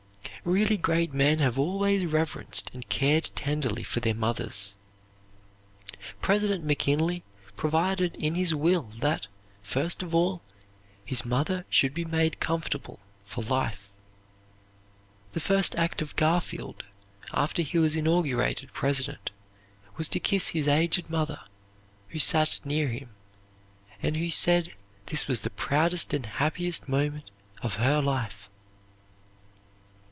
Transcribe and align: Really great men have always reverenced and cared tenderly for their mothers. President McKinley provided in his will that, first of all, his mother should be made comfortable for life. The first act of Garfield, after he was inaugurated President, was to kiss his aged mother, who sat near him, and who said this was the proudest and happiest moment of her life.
Really 0.43 0.75
great 0.77 1.13
men 1.13 1.37
have 1.37 1.59
always 1.59 2.03
reverenced 2.11 2.71
and 2.73 2.89
cared 2.89 3.25
tenderly 3.35 3.83
for 3.83 3.99
their 3.99 4.15
mothers. 4.15 4.73
President 6.19 6.65
McKinley 6.65 7.23
provided 7.55 8.15
in 8.15 8.33
his 8.33 8.55
will 8.55 8.89
that, 9.01 9.27
first 9.61 10.01
of 10.01 10.15
all, 10.15 10.41
his 11.05 11.23
mother 11.23 11.63
should 11.69 11.93
be 11.93 12.05
made 12.05 12.39
comfortable 12.39 12.99
for 13.23 13.43
life. 13.43 13.89
The 15.33 15.39
first 15.39 15.75
act 15.75 16.01
of 16.01 16.15
Garfield, 16.15 16.85
after 17.31 17.61
he 17.61 17.77
was 17.77 17.95
inaugurated 17.95 18.73
President, 18.73 19.29
was 19.95 20.07
to 20.07 20.19
kiss 20.19 20.47
his 20.47 20.67
aged 20.67 21.07
mother, 21.07 21.41
who 22.09 22.17
sat 22.17 22.59
near 22.65 22.87
him, 22.87 23.09
and 24.01 24.17
who 24.17 24.31
said 24.31 24.73
this 25.05 25.27
was 25.27 25.41
the 25.41 25.51
proudest 25.51 26.15
and 26.15 26.25
happiest 26.25 26.89
moment 26.89 27.29
of 27.61 27.75
her 27.75 28.01
life. 28.01 28.47